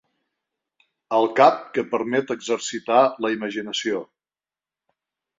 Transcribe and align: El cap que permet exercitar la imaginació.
El 1.17 1.27
cap 1.39 1.59
que 1.75 1.83
permet 1.91 2.33
exercitar 2.35 3.01
la 3.25 3.31
imaginació. 3.35 4.01